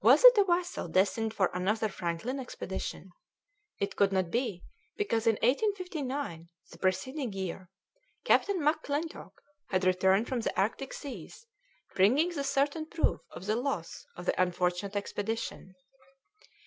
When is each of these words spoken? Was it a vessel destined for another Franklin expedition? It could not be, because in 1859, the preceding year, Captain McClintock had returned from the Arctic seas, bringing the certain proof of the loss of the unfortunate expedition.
Was 0.00 0.24
it 0.24 0.32
a 0.38 0.44
vessel 0.44 0.88
destined 0.88 1.34
for 1.34 1.50
another 1.52 1.90
Franklin 1.90 2.40
expedition? 2.40 3.10
It 3.78 3.96
could 3.96 4.12
not 4.12 4.30
be, 4.30 4.62
because 4.96 5.26
in 5.26 5.34
1859, 5.42 6.48
the 6.70 6.78
preceding 6.78 7.30
year, 7.34 7.68
Captain 8.24 8.60
McClintock 8.62 9.32
had 9.68 9.84
returned 9.84 10.26
from 10.26 10.40
the 10.40 10.58
Arctic 10.58 10.94
seas, 10.94 11.44
bringing 11.94 12.30
the 12.30 12.44
certain 12.44 12.86
proof 12.86 13.20
of 13.32 13.44
the 13.44 13.56
loss 13.56 14.06
of 14.16 14.24
the 14.24 14.40
unfortunate 14.40 14.96
expedition. 14.96 15.74